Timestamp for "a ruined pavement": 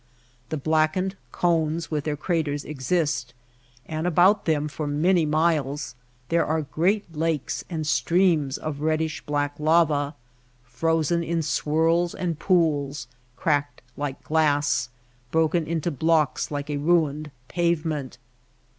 16.71-18.17